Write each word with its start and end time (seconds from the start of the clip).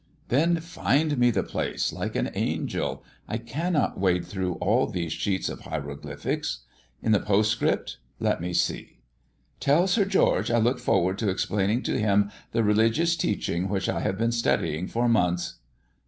"Then 0.29 0.59
find 0.61 1.15
me 1.19 1.29
the 1.29 1.43
place, 1.43 1.93
like 1.93 2.15
an 2.15 2.31
angel; 2.33 3.03
I 3.27 3.37
cannot 3.37 3.99
wade 3.99 4.25
through 4.25 4.53
all 4.55 4.87
these 4.87 5.13
sheets 5.13 5.47
of 5.47 5.59
hieroglyphics. 5.59 6.61
In 7.03 7.11
the 7.11 7.19
postscript? 7.19 7.97
Let 8.19 8.41
me 8.41 8.51
see: 8.51 8.97
'Tell 9.59 9.85
Sir 9.85 10.05
George 10.05 10.49
I 10.49 10.57
look 10.57 10.79
forward 10.79 11.19
to 11.19 11.29
explaining 11.29 11.83
to 11.83 11.99
him 11.99 12.31
the 12.51 12.63
religious 12.63 13.15
teaching 13.15 13.69
which 13.69 13.87
I 13.87 13.99
have 13.99 14.17
been 14.17 14.31
studying 14.31 14.87
for 14.87 15.07
months.' 15.07 15.59